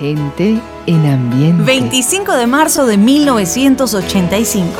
[0.00, 1.62] Gente en ambiente.
[1.62, 4.70] 25 de marzo de 1985.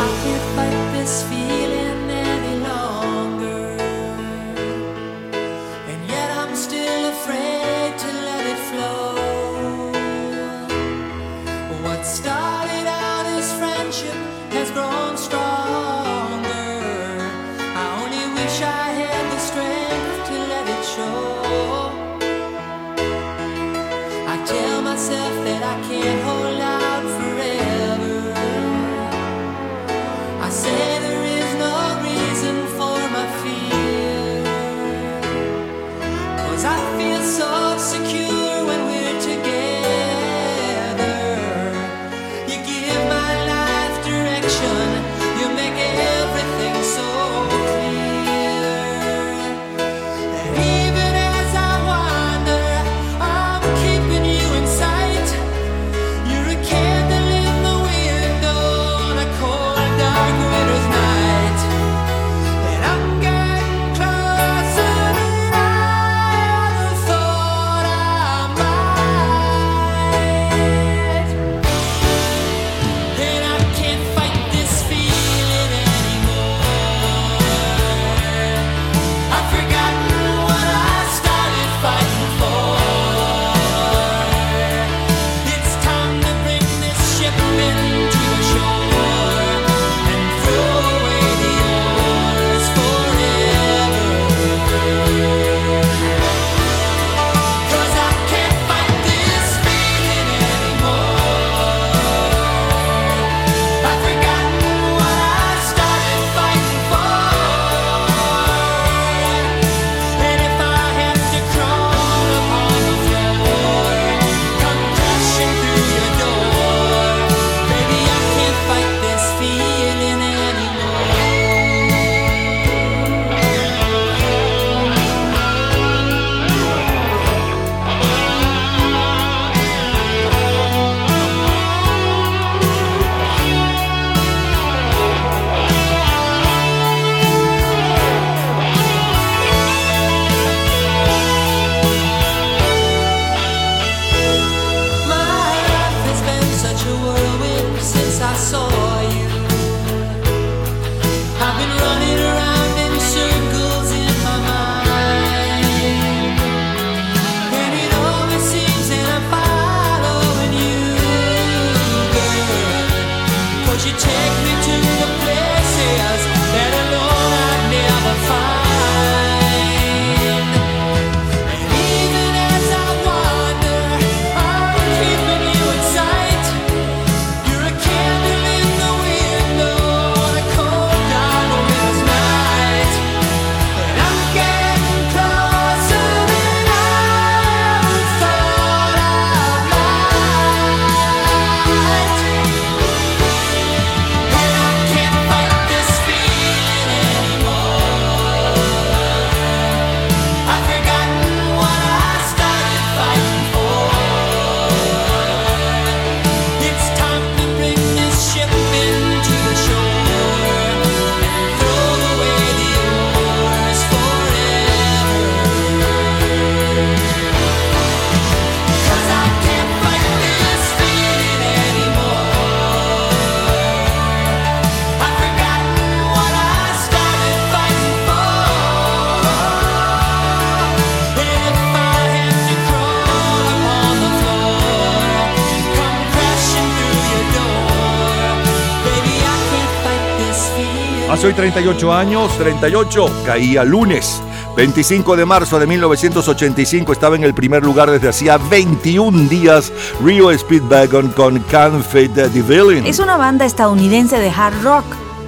[241.20, 244.22] Hace hoy 38 años, 38, caía lunes.
[244.56, 249.70] 25 de marzo de 1985 estaba en el primer lugar desde hacía 21 días
[250.02, 252.86] Rio Speedwagon con Can't Fade the Villain.
[252.86, 254.86] Es una banda estadounidense de hard rock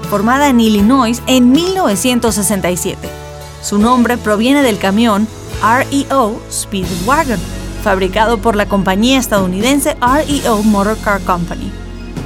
[0.08, 2.96] formada en Illinois en 1967.
[3.60, 5.28] Su nombre proviene del camión
[5.60, 7.38] REO Speedwagon,
[7.84, 11.70] fabricado por la compañía estadounidense REO Motor Car Company.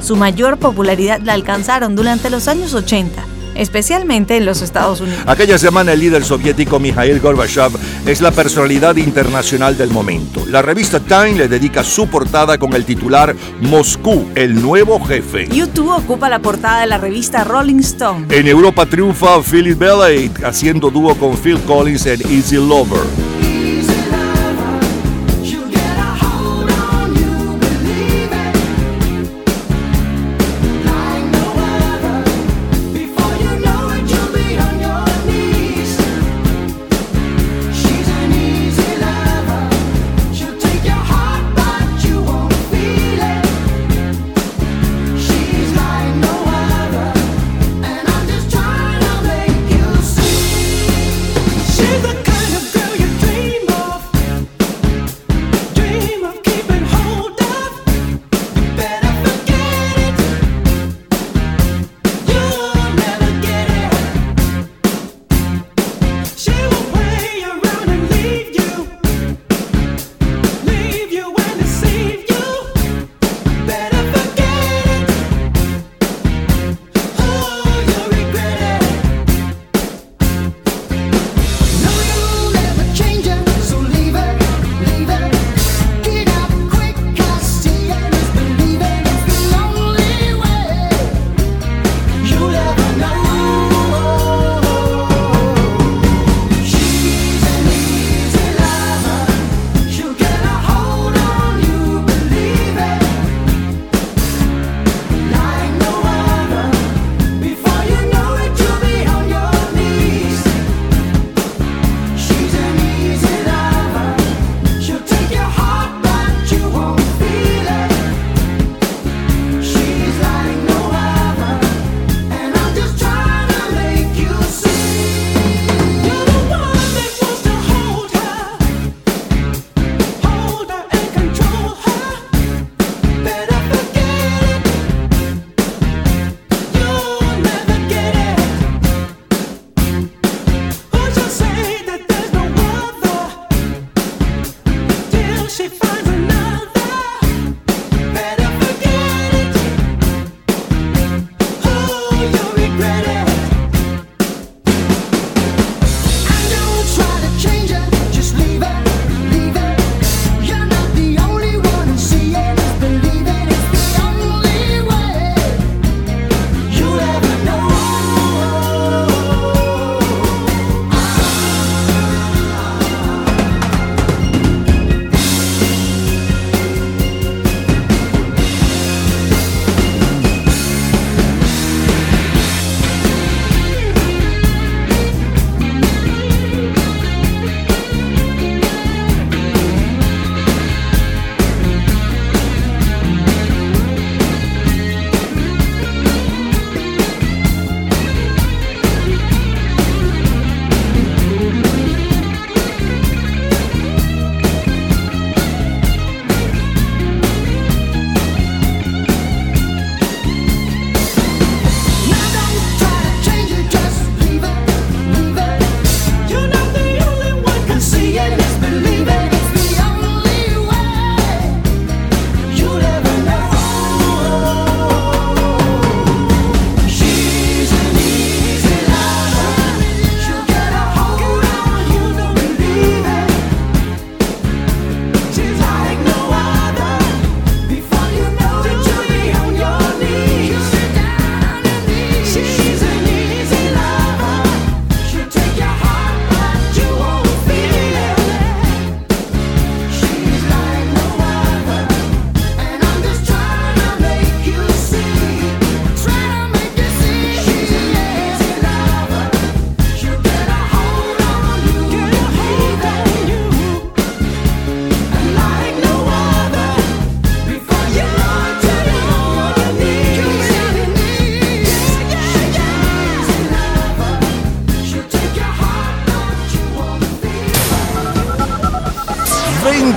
[0.00, 5.20] Su mayor popularidad la alcanzaron durante los años 80 especialmente en los Estados Unidos.
[5.26, 7.72] Aquella semana el líder soviético Mikhail Gorbachev
[8.06, 10.44] es la personalidad internacional del momento.
[10.46, 15.48] La revista Time le dedica su portada con el titular Moscú, el nuevo jefe.
[15.48, 18.26] YouTube ocupa la portada de la revista Rolling Stone.
[18.30, 23.35] En Europa triunfa Philip Bellate haciendo dúo con Phil Collins en Easy Lover.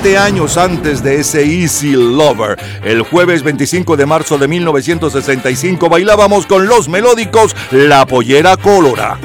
[0.09, 2.57] 20 años antes de ese Easy Lover.
[2.83, 9.19] El jueves 25 de marzo de 1965 bailábamos con los melódicos La Pollera Colora.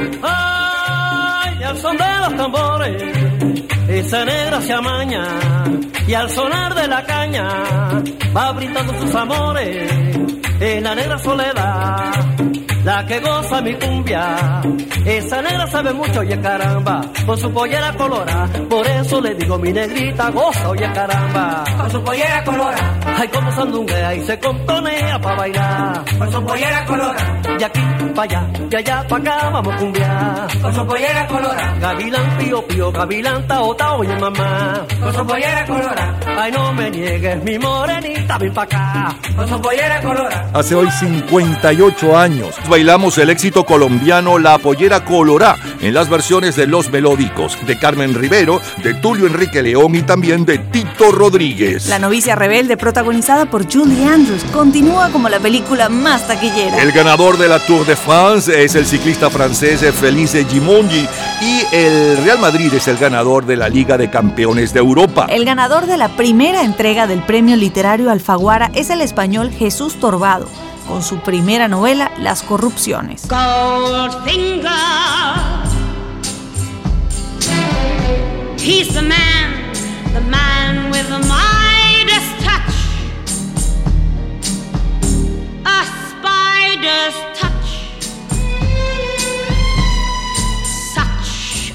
[12.84, 14.60] La que goza mi cumbia.
[15.04, 18.48] Esa negra sabe mucho, oye caramba, con su pollera colora.
[18.68, 21.64] Por eso le digo mi negrita goza, oye caramba.
[21.76, 22.94] Con su pollera colora.
[23.18, 26.04] Ay, como sandunguea y se contonea pa' bailar.
[26.18, 27.40] Con su pollera colora.
[27.58, 27.80] Y aquí,
[28.14, 30.46] pa' allá, y allá, pa' acá, vamos cumbia.
[30.60, 31.74] Con su pollera colora.
[31.80, 34.86] Gavilán, pío, pío, gavilán, tao, tao, oye mamá.
[35.00, 36.18] Con su pollera colora.
[36.38, 39.14] Ay, no me niegues, mi morenita, ven pa' acá.
[39.36, 40.50] Con su pollera colora.
[40.52, 46.66] Hace hoy 58 años bailamos el éxito colombiano La Pollera Colorá en las versiones de
[46.66, 51.86] Los Melódicos, de Carmen Rivero, de Tulio Enrique León y también de Tito Rodríguez.
[51.86, 56.82] La novicia rebelde, protagonizada por Julie Andrews, continúa como la película más taquillera.
[56.82, 61.06] El ganador de la Tour de France es el ciclista francés Felice Gimondi
[61.42, 65.28] y el Real Madrid es el ganador de la Liga de Campeones de Europa.
[65.30, 70.48] El ganador de la primera entrega del premio literario Alfaguara es el español Jesús Torbado
[70.86, 73.22] con su primera novela, Las corrupciones.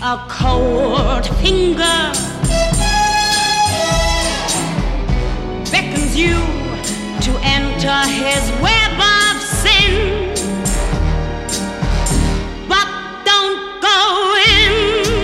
[0.01, 2.11] A cold finger
[5.69, 6.33] beckons you
[7.21, 8.78] to enter his web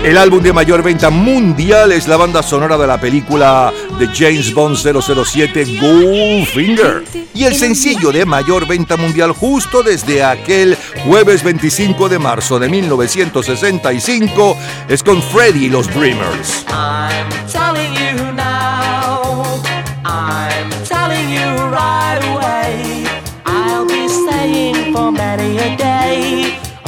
[0.06, 4.54] El álbum de mayor venta mundial es la banda sonora de la película de James
[4.54, 7.02] Bond 007 Goldfinger.
[7.34, 12.68] Y el sencillo de mayor venta mundial justo desde aquel jueves 25 de marzo de
[12.68, 14.56] 1965
[14.88, 16.64] es con Freddy y los Dreamers.
[16.68, 17.26] I'm.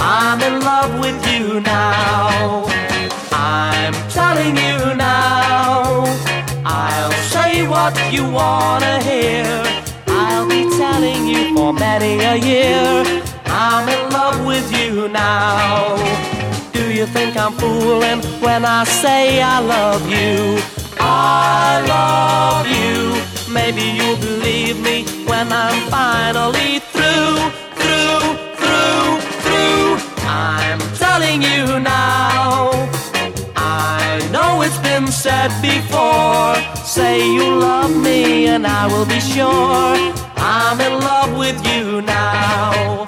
[0.01, 2.68] I'm in love with you now.
[7.91, 9.47] What you wanna hear.
[10.09, 13.23] I'll be telling you for many a year.
[13.47, 15.97] I'm in love with you now.
[16.73, 20.61] Do you think I'm fooling when I say I love you?
[21.01, 22.97] I love you.
[23.53, 27.37] Maybe you'll believe me when I'm finally through,
[27.81, 28.25] through,
[28.61, 29.11] through,
[29.45, 29.89] through.
[30.27, 32.71] I'm telling you now.
[33.57, 36.78] I know it's been said before.
[36.89, 39.95] Say you love me and I will be sure.
[40.39, 43.05] I'm in love with you now.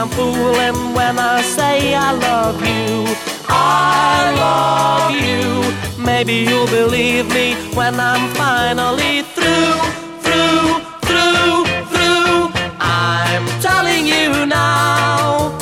[0.00, 3.16] I'm fooling when I say I love you?
[3.48, 6.00] I love you.
[6.00, 9.74] Maybe you'll believe me when I'm finally through,
[10.22, 10.70] through,
[11.02, 12.38] through, through.
[12.78, 15.58] I'm telling you now.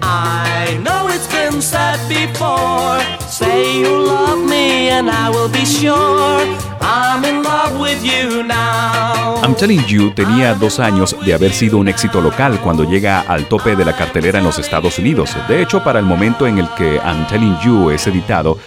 [0.00, 2.96] I know it's been said before.
[3.28, 6.65] Say you love me and I will be sure.
[6.80, 9.36] I'm in love with you now.
[9.42, 13.46] I'm Telling You tenía dos años de haber sido un éxito local cuando llega al
[13.46, 15.36] tope de la cartelera en los Estados Unidos.
[15.48, 18.58] De hecho, para el momento en el que I'm Telling You es editado,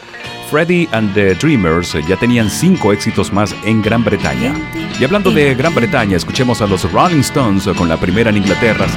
[0.49, 4.53] Freddie and the Dreamers ya tenían cinco éxitos más en Gran Bretaña.
[4.99, 8.87] Y hablando de Gran Bretaña, escuchemos a los Rolling Stones con la primera en Inglaterra.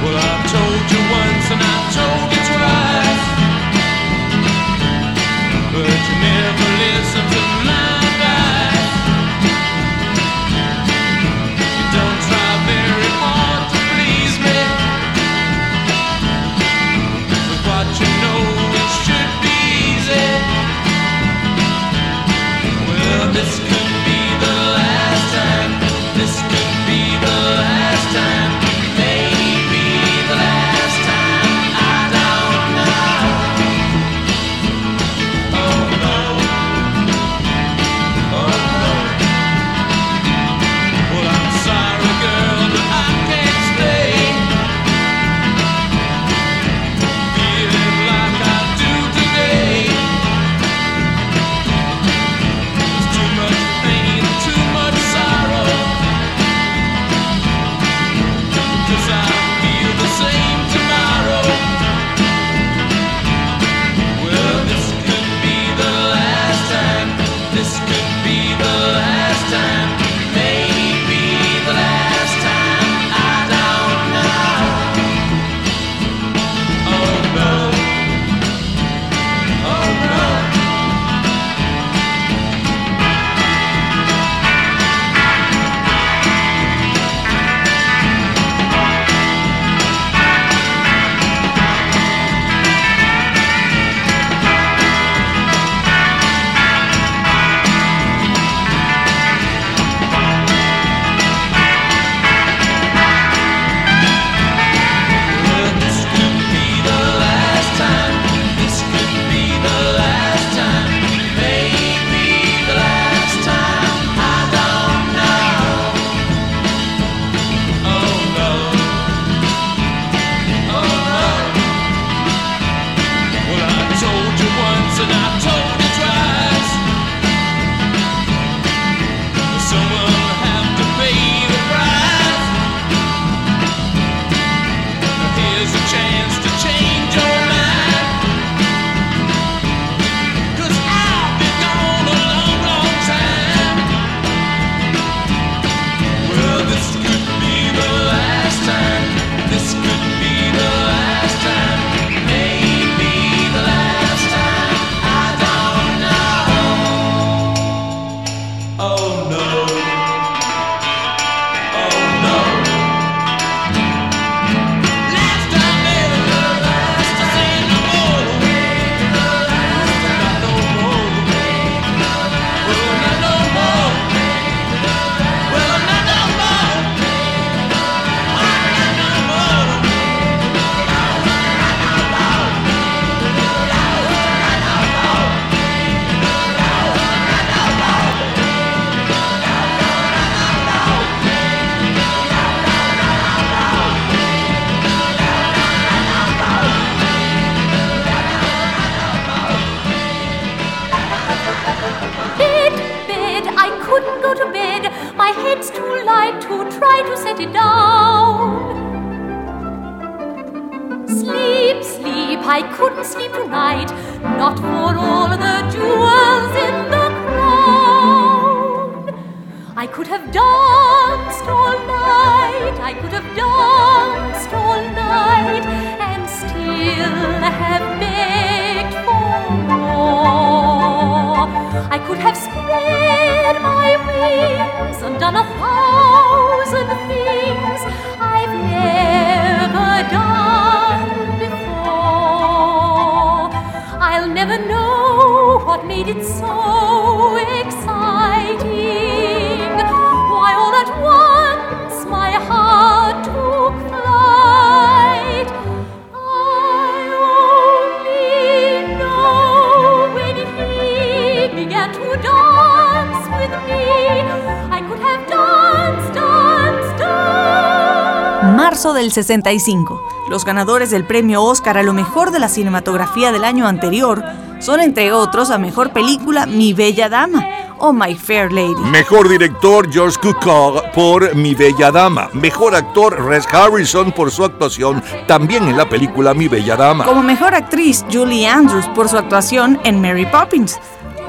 [268.91, 270.03] Del 65.
[270.29, 274.21] Los ganadores del premio Oscar a lo mejor de la cinematografía del año anterior
[274.59, 277.45] son entre otros a mejor película Mi Bella Dama
[277.77, 278.81] o My Fair Lady.
[278.91, 282.29] Mejor director George Cukor por Mi Bella Dama.
[282.33, 287.05] Mejor actor Res Harrison por su actuación también en la película Mi Bella Dama.
[287.05, 290.77] Como mejor actriz Julie Andrews por su actuación en Mary Poppins.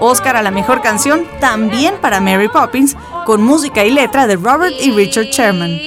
[0.00, 4.74] Oscar a la mejor canción también para Mary Poppins con música y letra de Robert
[4.80, 5.78] y Richard Sherman.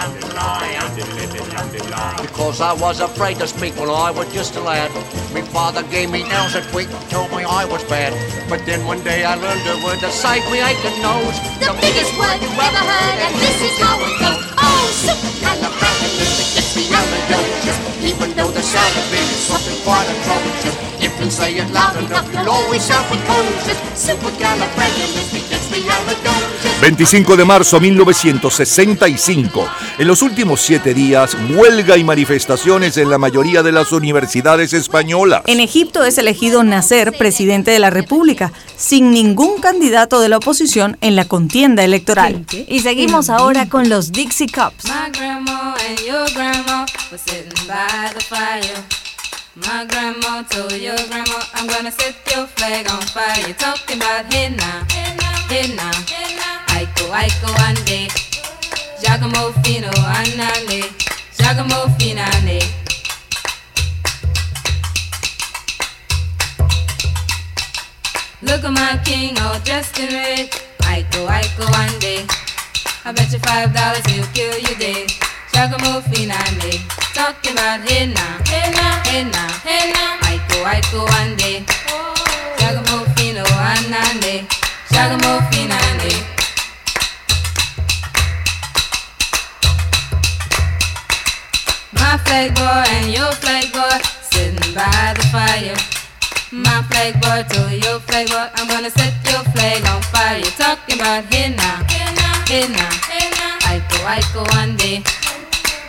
[0.00, 1.60] It's supercalifragilisticexpialidocious, even though the sound of it is something quite atrocious.
[1.60, 2.20] If you say it loud enough, you'll always sound precocious.
[2.20, 4.90] Because I was afraid to speak when I was just a lad.
[5.32, 8.12] My father gave me nails a tweak and told me I was bad.
[8.48, 11.38] But then one day I learned a word to save me aching nose.
[11.60, 14.42] The, the biggest word you ever heard, and this is how it goes.
[14.56, 17.78] Oh, supercalifragilisticexpialidocious.
[18.02, 20.74] Even though the sound of it is something quite atrocious.
[21.00, 23.78] If you say it loud enough, you'll always sound precocious.
[23.94, 26.49] Supercalifragilisticexpialidocious.
[26.80, 29.68] 25 de marzo 1965.
[29.98, 35.42] En los últimos siete días, huelga y manifestaciones en la mayoría de las universidades españolas.
[35.46, 40.96] En Egipto es elegido Nasser presidente de la República, sin ningún candidato de la oposición
[41.02, 42.46] en la contienda electoral.
[42.66, 44.84] Y seguimos ahora con los Dixie Cups.
[49.56, 53.36] My grandma told your grandma, I'm gonna set your flag on fire.
[53.44, 54.86] You're talking about hey now,
[55.50, 56.49] hey now, Aiko,
[57.08, 58.08] Aiko, ande.
[59.00, 60.80] Giacomo Fino, anane.
[61.36, 62.60] Giacomo Finane.
[68.42, 70.50] Look at my king oh, all dressed in red.
[70.90, 72.26] Aiko, Aiko, ande.
[73.04, 75.08] I bet you five dollars he'll kill you dead.
[75.52, 76.72] Giacomo Finane.
[77.14, 78.36] Talking about hey now,
[79.64, 80.18] hey now.
[80.28, 81.64] Aiko, Aiko, ande.
[82.58, 84.46] Giacomo Fino, anane.
[84.90, 85.79] Giacomo Finane.
[92.10, 95.78] My flag boy and your flag boy sitting by the fire.
[96.50, 100.38] My flag boy told your flag boy, I'm gonna set your flag on fire.
[100.38, 101.86] You're talking about hey now,
[102.48, 102.90] hey now.
[103.70, 105.04] Aiko, Aiko, one day.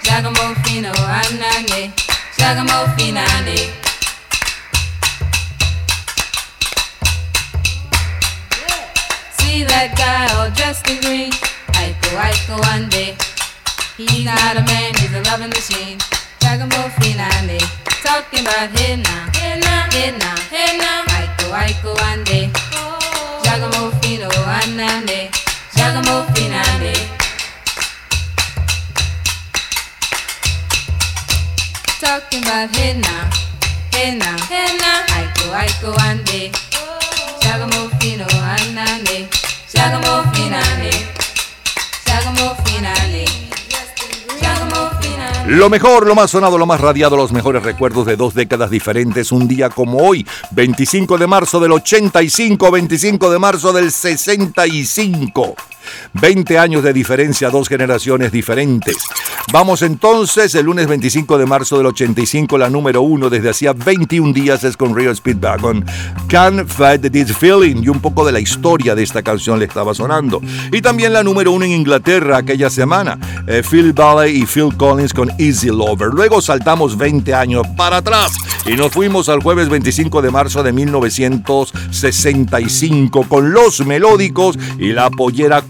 [0.04, 1.92] Giacomo Fino, anane.
[2.38, 3.58] Giacomo Finane.
[9.40, 11.32] See that guy all dressed in green?
[11.82, 13.18] Aiko, Aiko, one day.
[14.10, 15.98] He's not a man, he's a loving machine.
[16.40, 17.60] Giacomo Finane.
[18.04, 21.04] Talking about hey now, hey now, hey now, hey now.
[21.18, 22.50] Aiko, Aiko, one day.
[23.44, 25.30] Giacomo Fino, anane.
[25.76, 26.96] Giacomo Finane.
[32.00, 33.30] Talking about hey now,
[33.94, 35.04] hey now, hey now.
[35.16, 36.52] Aiko, Aiko, one day.
[37.42, 39.30] Giacomo Fino, anane.
[39.72, 40.82] Giacomo Finane.
[40.82, 40.91] Giacomo
[45.48, 49.32] Lo mejor, lo más sonado, lo más radiado, los mejores recuerdos de dos décadas diferentes,
[49.32, 55.56] un día como hoy, 25 de marzo del 85, 25 de marzo del 65.
[56.14, 58.98] 20 años de diferencia, dos generaciones diferentes.
[59.52, 64.34] Vamos entonces, el lunes 25 de marzo del 85, la número uno desde hacía 21
[64.34, 65.86] días es con Real Speedwagon.
[66.28, 69.94] Can't Fight This Feeling y un poco de la historia de esta canción le estaba
[69.94, 70.42] sonando.
[70.72, 75.14] Y también la número uno en Inglaterra aquella semana, eh, Phil Valley y Phil Collins
[75.14, 76.10] con Easy Lover.
[76.14, 78.32] Luego saltamos 20 años para atrás
[78.66, 85.10] y nos fuimos al jueves 25 de marzo de 1965 con Los Melódicos y la
[85.10, 85.64] pollera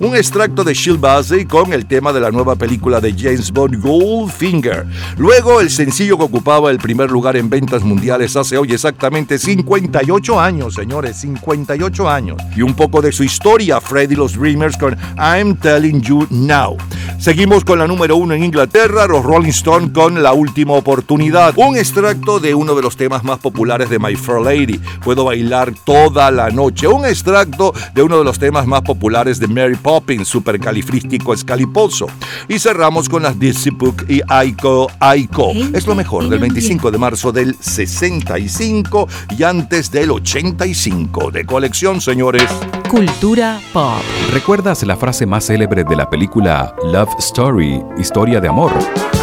[0.00, 3.78] Un extracto de Shield Bassey con el tema de la nueva película de James Bond
[3.82, 4.86] Goldfinger.
[5.18, 10.40] Luego el sencillo que ocupaba el primer lugar en ventas mundiales hace hoy exactamente 58
[10.40, 12.38] años, señores, 58 años.
[12.56, 16.78] Y un poco de su historia, Freddy los Dreamers con I'm Telling You Now.
[17.18, 21.52] Seguimos con la número uno en Inglaterra, los Rolling Stones con La Última Oportunidad.
[21.56, 24.80] Un extracto de uno de los temas más populares de My Fair Lady.
[25.04, 26.86] Puedo bailar toda la noche.
[26.86, 32.06] Un extracto de uno de los temas más populares de Mary Poppins, supercalifrístico escaliposo.
[32.46, 35.50] Y cerramos con las Dizzy Book y Aiko Aiko.
[35.72, 41.32] Es lo mejor del 25 de marzo del 65 y antes del 85.
[41.32, 42.46] De colección, señores.
[42.88, 44.00] Cultura pop.
[44.32, 48.72] ¿Recuerdas la frase más célebre de la película Love Story, Historia de Amor?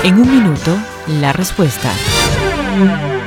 [0.03, 0.77] En un minuto,
[1.21, 1.89] la respuesta.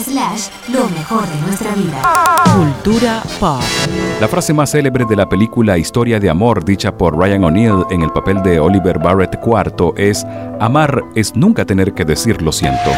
[0.00, 2.02] Slash, lo mejor de nuestra vida.
[2.54, 3.60] Cultura pop.
[4.20, 8.02] La frase más célebre de la película Historia de Amor, dicha por Ryan O'Neill en
[8.02, 10.24] el papel de Oliver Barrett IV, es
[10.60, 12.90] Amar es nunca tener que decir lo siento.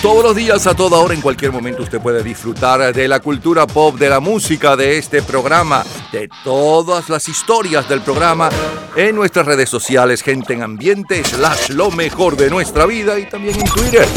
[0.00, 3.66] Todos los días, a toda hora, en cualquier momento, usted puede disfrutar de la cultura
[3.66, 8.48] pop, de la música, de este programa, de todas las historias del programa
[8.96, 13.60] en nuestras redes sociales, gente en ambiente, slash lo mejor de nuestra vida y también
[13.60, 14.08] en Twitter.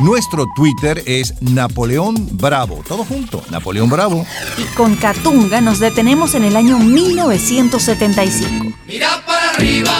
[0.00, 2.82] Nuestro Twitter es Napoleón Bravo.
[2.86, 4.26] Todo junto, Napoleón Bravo.
[4.56, 8.74] Y con Catunga nos detenemos en el año 1975.
[8.86, 9.92] Mira para arriba,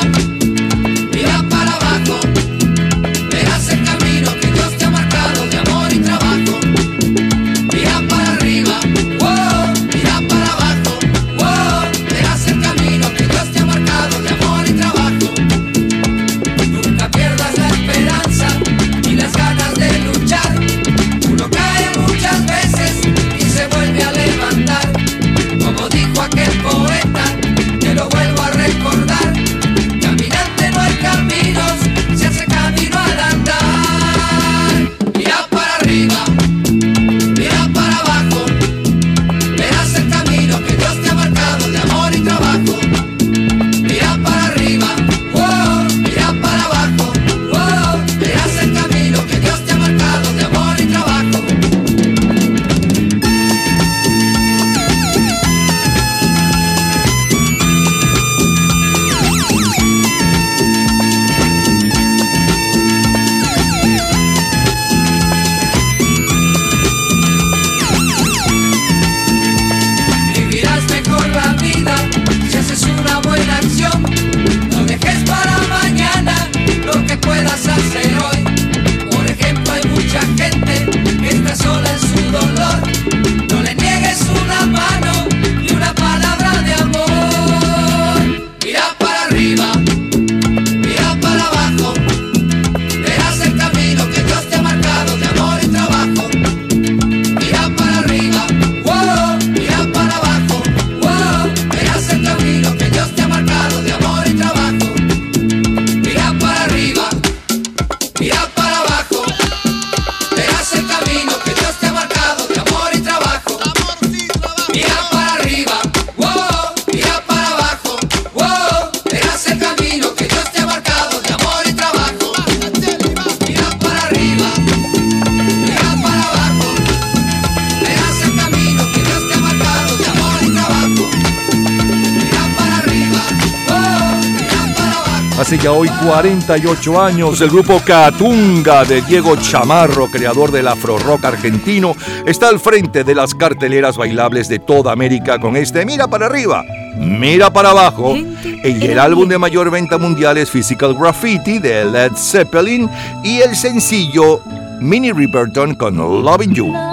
[135.48, 141.24] hace ya hoy 48 años, el grupo Catunga de Diego Chamarro, creador del afro rock
[141.24, 141.94] argentino,
[142.26, 146.66] está al frente de las carteleras bailables de toda América con este Mira para arriba,
[146.98, 148.14] Mira para abajo.
[148.14, 152.90] Y el álbum de mayor venta mundial es Physical Graffiti de Led Zeppelin
[153.24, 154.42] y el sencillo
[154.82, 156.87] Mini Riverton con Loving You.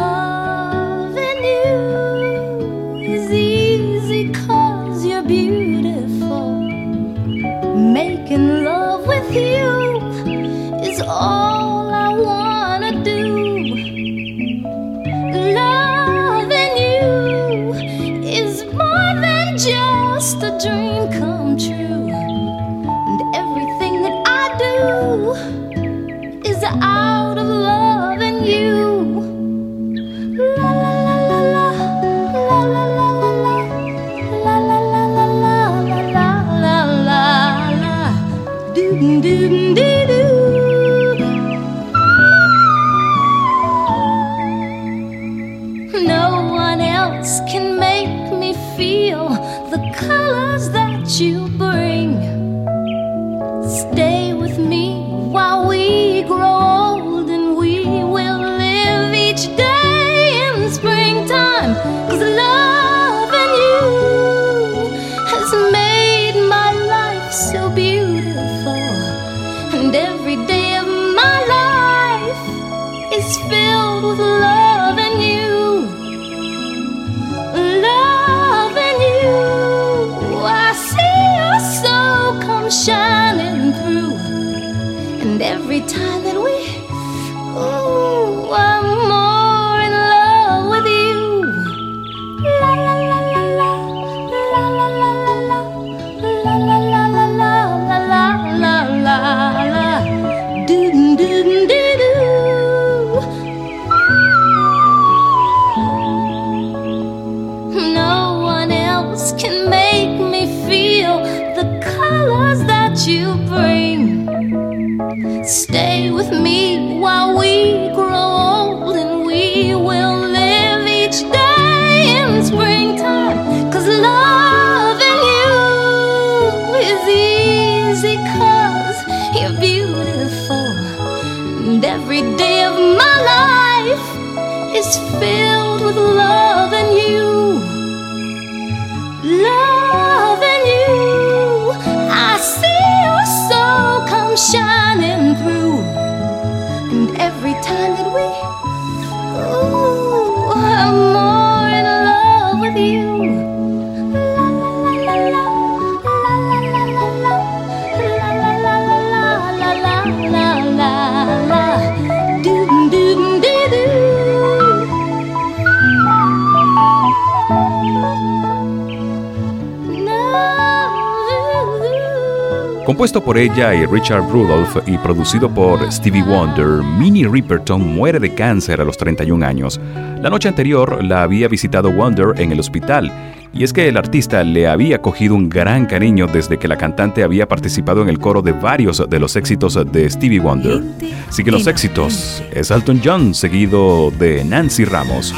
[172.86, 178.36] Compuesto por ella y Richard Rudolph y producido por Stevie Wonder, Minnie Riperton muere de
[178.36, 179.80] cáncer a los 31 años.
[180.22, 183.12] La noche anterior la había visitado Wonder en el hospital
[183.52, 187.24] y es que el artista le había cogido un gran cariño desde que la cantante
[187.24, 190.84] había participado en el coro de varios de los éxitos de Stevie Wonder.
[191.28, 195.34] Así que los éxitos es Alton John seguido de Nancy Ramos.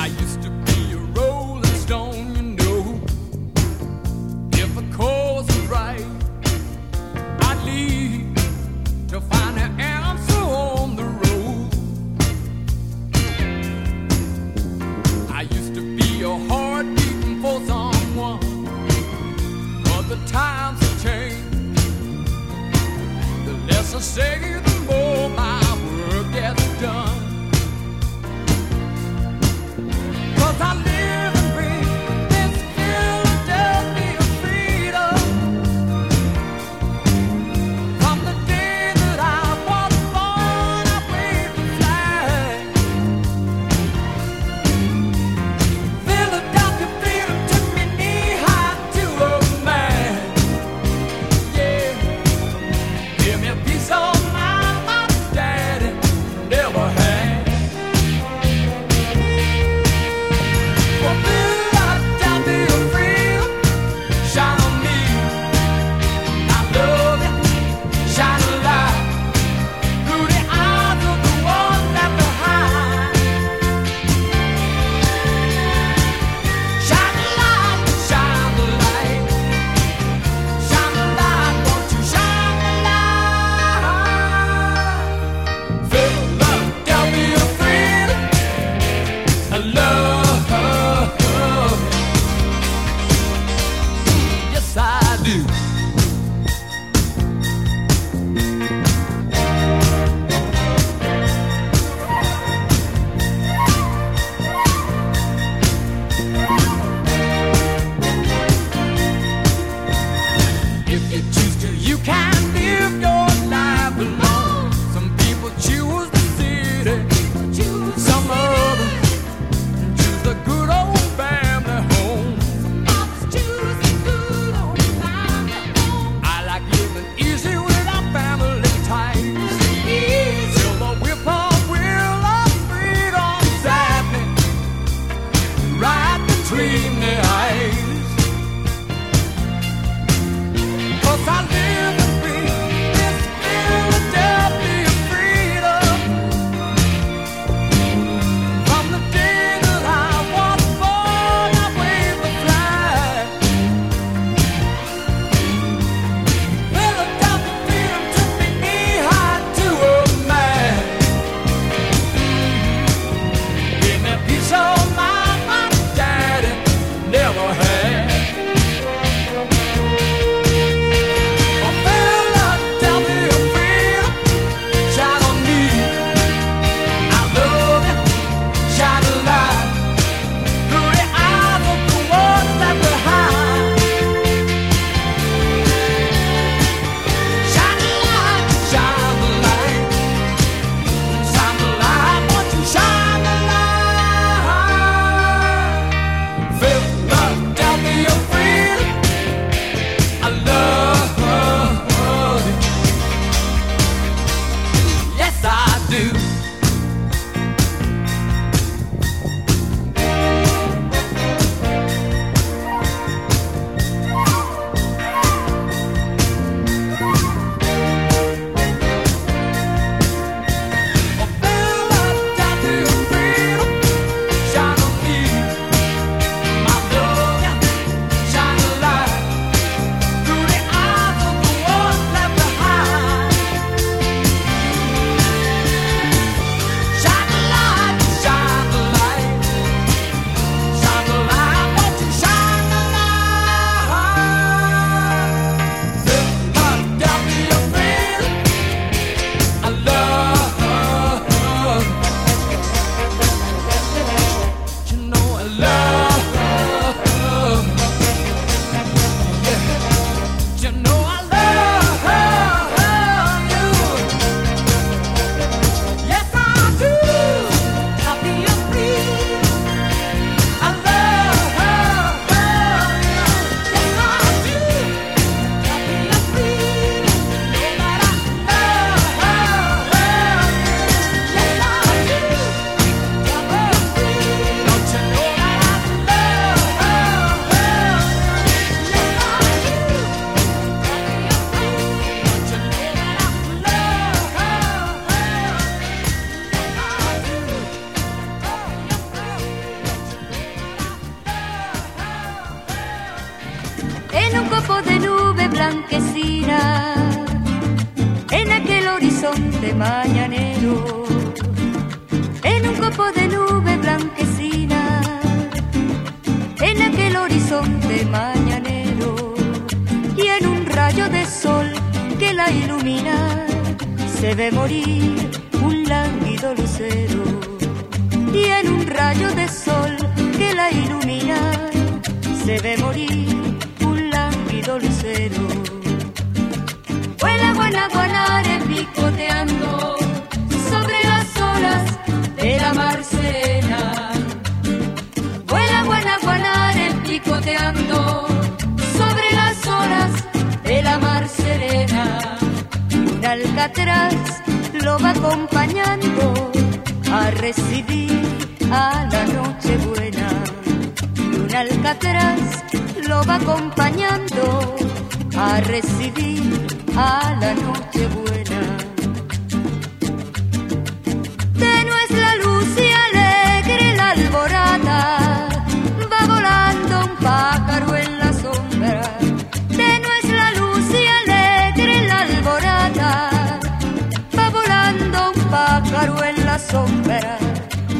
[386.58, 387.38] Sombra.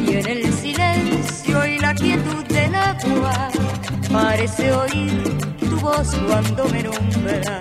[0.06, 3.50] Y en el silencio y la quietud del agua,
[4.12, 5.22] parece oír
[5.58, 7.60] tu voz cuando me nombra.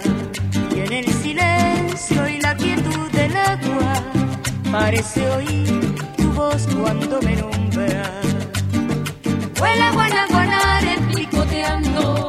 [0.76, 3.94] Y en el silencio y la quietud del agua,
[4.72, 8.22] parece oír tu voz cuando me nombra.
[9.60, 12.27] Vuela Guanaguanare picoteando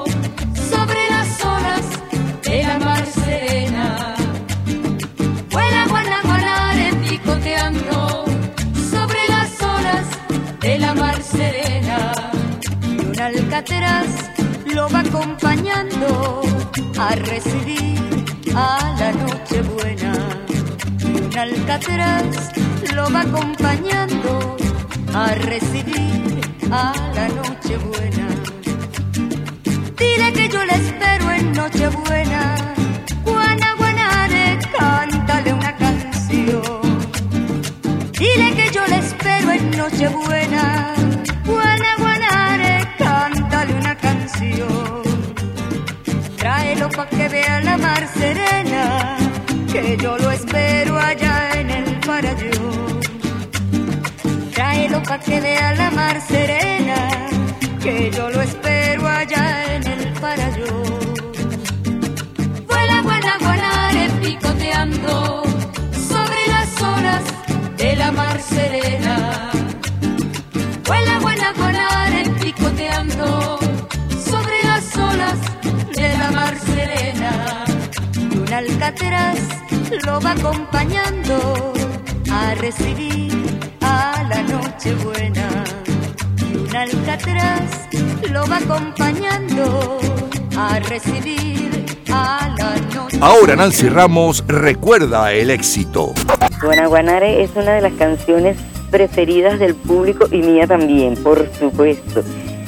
[13.58, 14.06] alcatraz
[14.72, 16.42] lo va acompañando
[16.96, 17.98] a recibir
[18.54, 20.12] a la noche buena.
[21.02, 22.52] Un alcatraz
[22.94, 24.56] lo va acompañando
[25.12, 26.40] a recibir
[26.70, 28.28] a la noche buena.
[29.96, 32.74] Dile que yo la espero en Nochebuena.
[33.24, 36.80] Guanaguanare, cántale una canción.
[38.12, 40.94] Dile que yo la espero en Nochebuena.
[46.96, 49.16] Pa' que vea la mar serena,
[49.72, 52.70] que yo lo espero allá en el paraíso.
[54.52, 56.98] Tráelo pa' que vea la mar serena,
[57.80, 60.82] que yo lo espero allá en el paraíso.
[62.66, 65.42] Vuela Guanaguanare picoteando
[66.12, 67.24] sobre las olas
[67.76, 69.50] de la mar serena.
[70.84, 73.58] Vuela Guanaguanare picoteando
[74.30, 75.38] sobre las olas
[78.80, 79.38] alcatraz
[80.06, 81.72] lo va acompañando
[82.30, 83.32] a recibir
[83.80, 85.64] a la noche buena.
[86.48, 87.88] Y un alcatraz
[88.30, 89.98] lo va acompañando
[90.56, 96.14] a recibir a la noche Ahora Nancy Ramos recuerda el éxito.
[96.62, 98.56] Guanaguanare es una de las canciones
[98.92, 102.22] preferidas del público y mía también, por supuesto.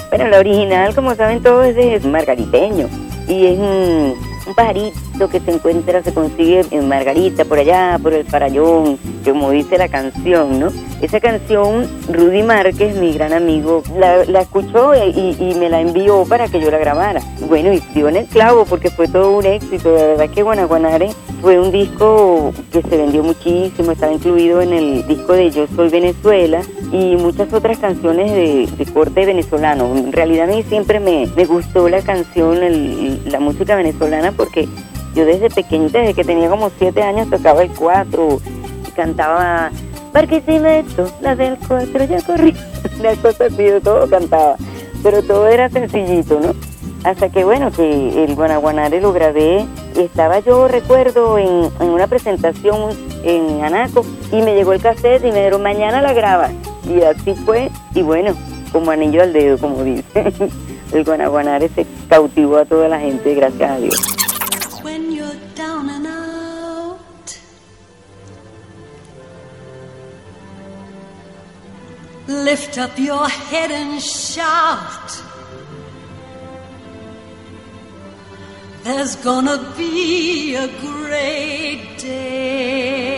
[0.08, 2.88] Bueno, la original, como saben todos, es de margariteño
[3.28, 3.58] y es
[4.51, 9.51] un, pajarito que se encuentra, se consigue en Margarita, por allá, por el Farallón, como
[9.51, 10.68] dice la canción, ¿no?
[11.01, 16.61] Esa canción, Rudy Márquez, mi gran amigo, la, escuchó y, me la envió para que
[16.61, 17.22] yo la grabara.
[17.48, 19.92] Bueno, y dio en el clavo porque fue todo un éxito.
[19.94, 25.07] De verdad que Guanaguanare fue un disco que se vendió muchísimo, estaba incluido en el
[25.07, 26.61] disco de Yo Soy Venezuela
[26.92, 29.96] y muchas otras canciones de, corte venezolano.
[29.96, 32.59] En realidad a mí siempre me, me gustó la canción,
[33.24, 34.68] la música venezolana porque
[35.14, 38.38] yo desde pequeñita, desde que tenía como siete años, tocaba el cuatro
[38.86, 39.70] y cantaba
[40.12, 42.54] Barquisimeto, la del cuatro ya corrí.
[43.00, 44.56] Una cosa así, de todo cantaba.
[45.02, 46.54] Pero todo era sencillito, ¿no?
[47.04, 49.66] Hasta que, bueno, que el Guanaguanare lo grabé.
[49.96, 52.90] Estaba yo, recuerdo, en, en una presentación
[53.24, 56.52] en Anaco y me llegó el cassette y me dijeron, mañana la grabas.
[56.88, 57.70] Y así fue.
[57.94, 58.34] Y bueno,
[58.72, 60.04] como anillo al dedo, como dice.
[60.92, 64.19] El Guanaguanare se cautivó a toda la gente, gracias a Dios.
[72.31, 75.20] Lift up your head and shout.
[78.85, 83.09] There's gonna be a great day.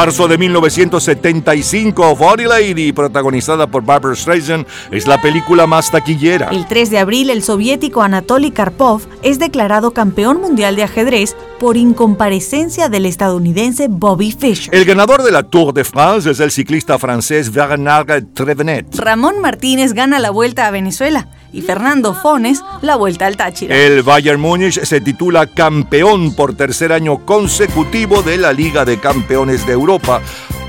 [0.00, 6.48] Marzo de 1975, Body Lady, protagonizada por Barbara Streisand, es la película más taquillera.
[6.48, 11.76] El 3 de abril, el soviético Anatoly Karpov es declarado campeón mundial de ajedrez por
[11.76, 14.74] incomparecencia del estadounidense Bobby Fischer.
[14.74, 18.96] El ganador de la Tour de France es el ciclista francés Bernard Trevenet.
[18.96, 23.76] Ramón Martínez gana la vuelta a Venezuela y Fernando Fones la vuelta al Táchira.
[23.76, 29.66] El Bayern Múnich se titula campeón por tercer año consecutivo de la Liga de Campeones
[29.66, 30.20] de Europa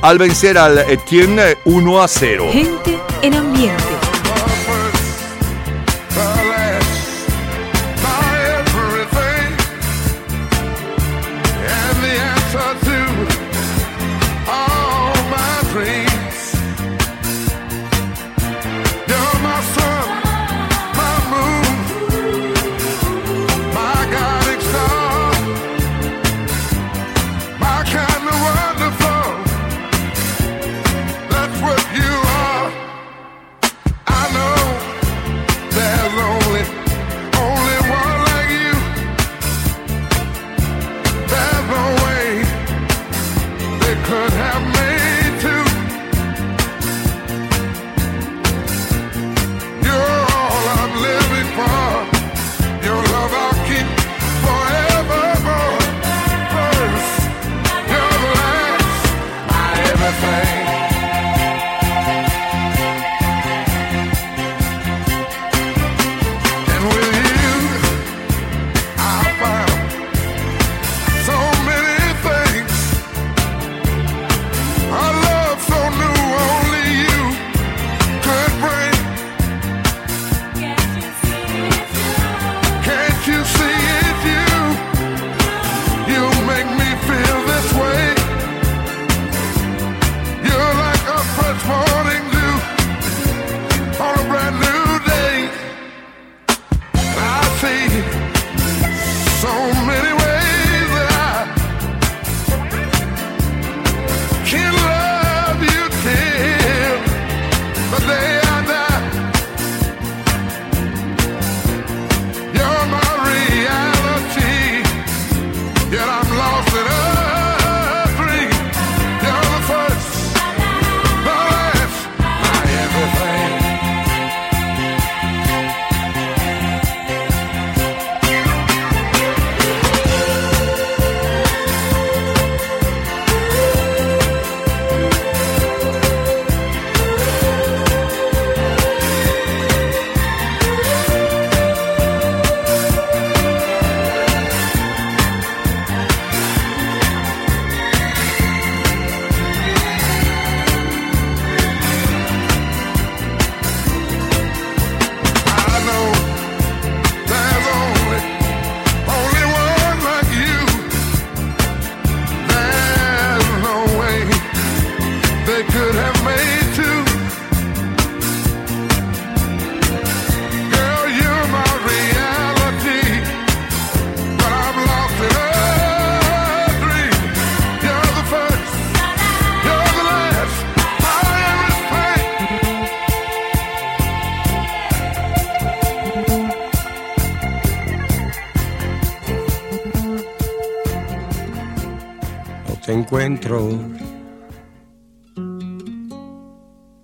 [0.01, 2.45] al vencer al Etienne 1 a 0.
[2.51, 3.90] Gente en ambiente.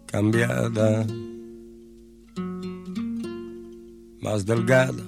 [0.06, 1.06] Cambiada,
[4.22, 5.04] más delgada,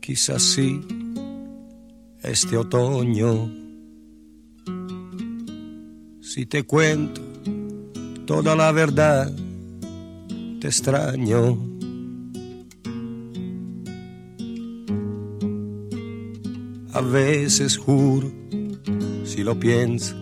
[0.00, 0.80] quizás sí,
[2.22, 3.50] este otoño.
[6.20, 7.22] Si te cuento
[8.26, 9.32] toda la verdad,
[10.60, 11.72] te extraño.
[17.02, 18.30] veces juro,
[19.32, 20.14] si lo pienso,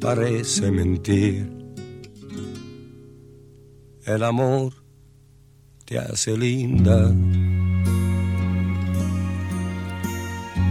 [0.00, 1.50] parece mentir.
[4.04, 4.72] El amor
[5.84, 7.12] te hace linda.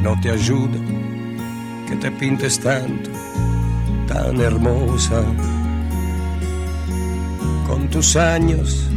[0.01, 0.79] No te ayuda
[1.89, 3.09] que te pintes tanto,
[4.07, 5.21] tan hermosa.
[7.67, 8.87] Con tus años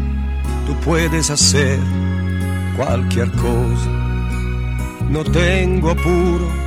[0.68, 1.80] tú puedes hacer
[2.76, 3.90] cualquier cosa.
[5.10, 6.61] No tengo apuro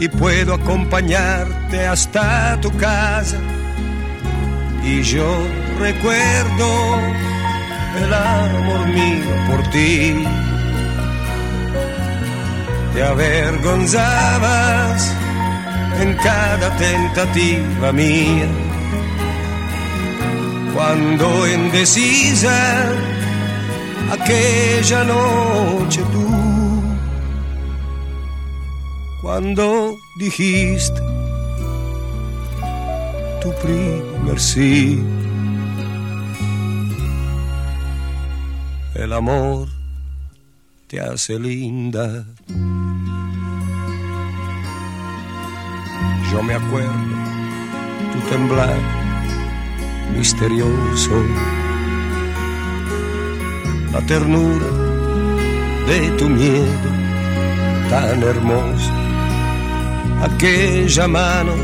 [0.00, 3.36] y puedo acompañarte hasta tu casa.
[4.84, 5.46] Y yo
[5.78, 6.98] recuerdo
[8.02, 10.24] el amor mío por ti.
[12.94, 15.14] Te avergonzabas
[16.00, 18.48] en cada tentativa mía.
[20.74, 22.90] Cuando indecisa
[24.12, 26.47] aquella noche tú,
[29.28, 31.02] cuando dijiste
[33.42, 35.04] tu primer sí.
[38.94, 39.68] El amor
[40.86, 42.24] te hace linda.
[46.32, 47.14] Yo me acuerdo
[48.12, 48.78] tu temblar
[50.16, 51.22] misterioso,
[53.92, 54.70] la ternura
[55.86, 56.88] de tu miedo
[57.90, 59.07] tan hermoso,
[60.22, 61.54] aquella mano,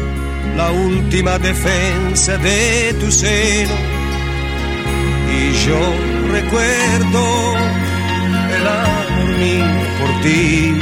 [0.56, 3.74] la última defensa de tu seno.
[5.36, 5.80] Y yo
[6.30, 7.56] recuerdo
[8.56, 9.66] el amor mío
[10.00, 10.78] por ti.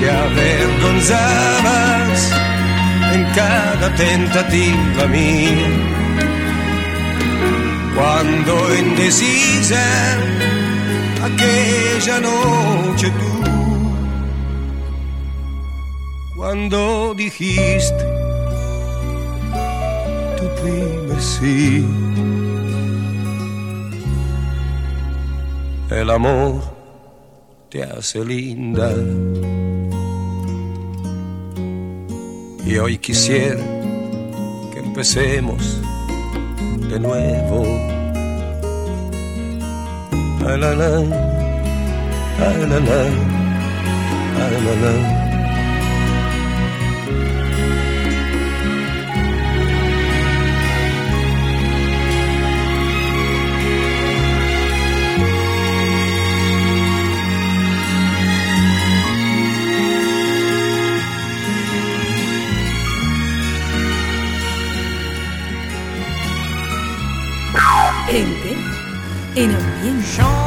[0.00, 2.32] Te avergonzabas
[3.14, 5.68] en cada tentativa mía.
[7.94, 9.84] Cuando indecisa
[11.22, 13.34] aquella noche tú,
[16.44, 18.04] cuando dijiste
[20.36, 21.86] tu primer sí.
[25.90, 26.60] El amor
[27.70, 28.92] te hace linda.
[32.66, 33.64] Y hoy quisiera
[34.70, 35.80] que empecemos
[36.90, 37.64] de nuevo.
[40.42, 40.90] La la, la la,
[42.68, 42.78] la
[44.82, 45.23] la.
[68.14, 68.56] Gente
[69.34, 70.43] en ambiente.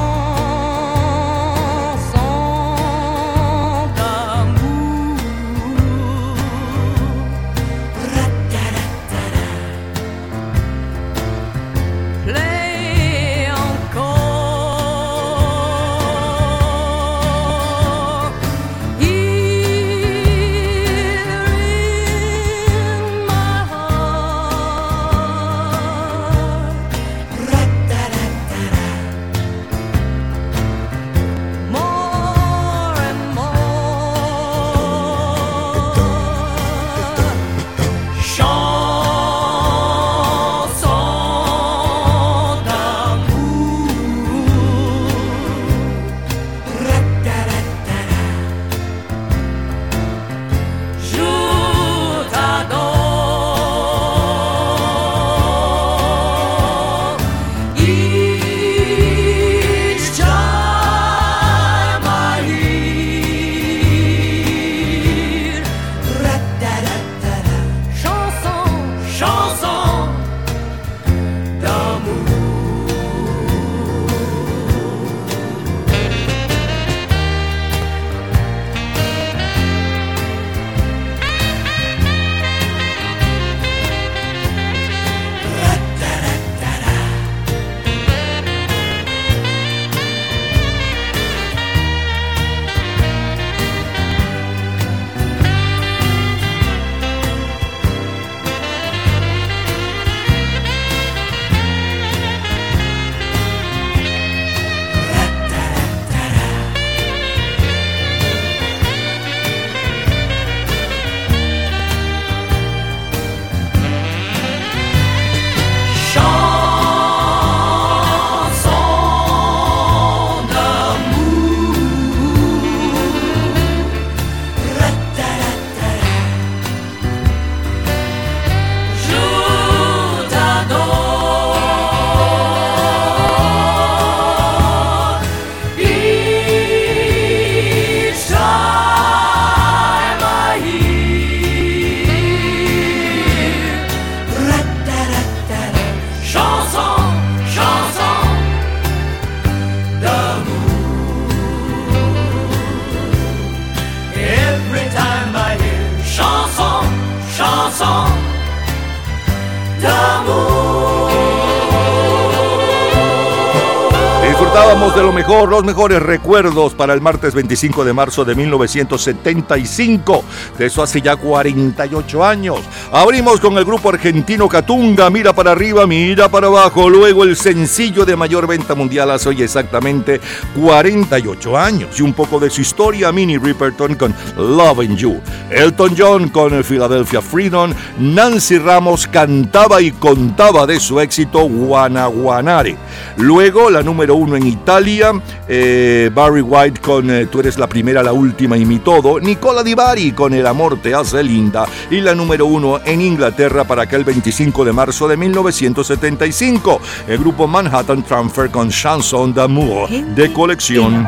[165.50, 170.24] Los mejores recuerdos para el martes 25 de marzo de 1975.
[170.58, 172.60] De eso hace ya 48 años.
[172.92, 176.90] Abrimos con el grupo argentino Catunga, Mira para arriba, mira para abajo.
[176.90, 180.20] Luego el sencillo de mayor venta mundial hace exactamente
[180.60, 182.00] 48 años.
[182.00, 185.22] Y un poco de su historia, Minnie Riperton con Loving You.
[185.50, 187.74] Elton John con Philadelphia Freedom.
[188.00, 192.78] Nancy Ramos cantaba y contaba de su éxito Guanaguanare.
[193.18, 195.12] Luego la número uno en Italia,
[195.48, 199.64] eh, Barry White con eh, Tú eres la primera, la última y mi todo, Nicola
[199.64, 201.66] Di Bari con El amor te hace linda.
[201.90, 207.48] Y la número uno en Inglaterra para aquel 25 de marzo de 1975, el grupo
[207.48, 211.08] Manhattan Transfer con Chanson d'amour de colección.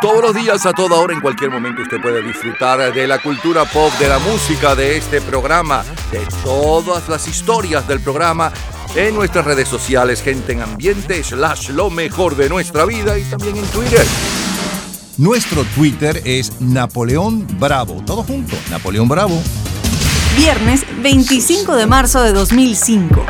[0.00, 3.64] Todos los días, a toda hora, en cualquier momento usted puede disfrutar de la cultura
[3.64, 8.52] pop, de la música, de este programa, de todas las historias del programa
[8.96, 13.56] en nuestras redes sociales, gente en ambiente, slash lo mejor de nuestra vida y también
[13.56, 14.06] en Twitter.
[15.16, 18.02] Nuestro Twitter es Napoleón Bravo.
[18.06, 19.40] Todo junto, Napoleón Bravo.
[20.36, 23.24] Viernes 25 de marzo de 2005.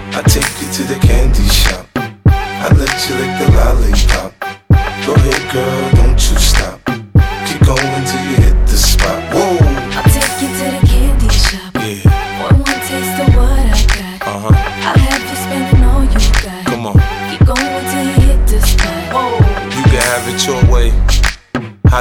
[5.57, 5.94] I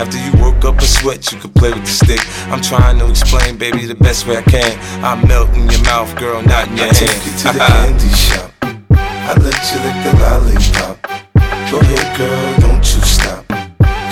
[0.00, 2.20] After you work up a sweat, you can play with the stick.
[2.50, 4.78] I'm trying to explain, baby, the best way I can.
[5.04, 6.96] I melt in your mouth, girl, not in your I hand.
[6.96, 8.50] take you to the candy shop.
[8.92, 10.96] I let you lick the lollipop.
[11.70, 13.46] Go ahead, girl, don't you stop.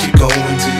[0.01, 0.80] Keep going till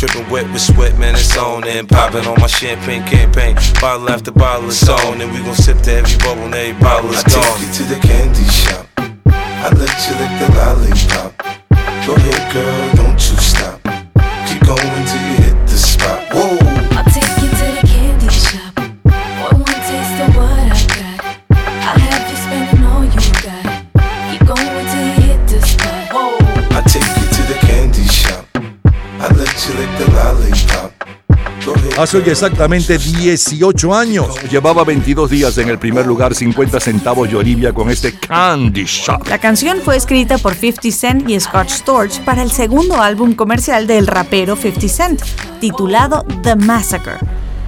[0.01, 3.53] Dripping wet with sweat, man, it's on and popping on my champagne campaign.
[3.79, 7.11] Bottle after bottle is on, and we gon' sip to every bubble and every bottle
[7.11, 8.87] is I take you to the candy shop.
[8.97, 11.37] I let you lick the lollipop.
[12.07, 13.00] Go ahead, girl,
[32.01, 34.35] Hace hoy exactamente 18 años.
[34.49, 39.27] Llevaba 22 días en el primer lugar, 50 centavos de Olivia con este Candy Shop.
[39.27, 43.85] La canción fue escrita por 50 Cent y Scott Storch para el segundo álbum comercial
[43.85, 45.21] del rapero 50 Cent,
[45.59, 47.19] titulado The Massacre.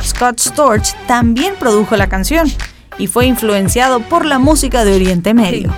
[0.04, 2.52] Scott Storch también produjo la canción
[2.98, 5.74] y fue influenciado por la música de Oriente Medio.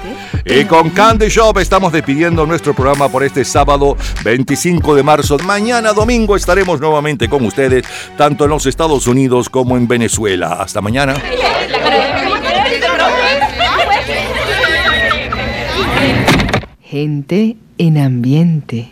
[0.46, 5.38] Y con Candy Shop estamos despidiendo nuestro programa por este sábado 25 de marzo.
[5.40, 7.86] Mañana domingo estaremos nuevamente con ustedes,
[8.18, 10.54] tanto en los Estados Unidos como en Venezuela.
[10.54, 11.16] Hasta mañana.
[16.82, 18.90] Gente en ambiente.